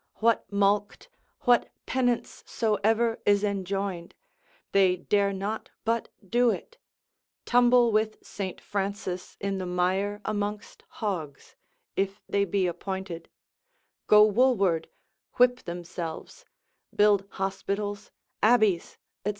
[0.15, 1.09] What mulct,
[1.41, 4.15] what penance soever is enjoined,
[4.71, 6.79] they dare not but do it,
[7.45, 8.59] tumble with St.
[8.59, 11.55] Francis in the mire amongst hogs,
[11.95, 13.29] if they be appointed,
[14.07, 14.89] go woolward,
[15.33, 16.45] whip themselves,
[16.95, 18.09] build hospitals,
[18.41, 19.29] abbeys, &c.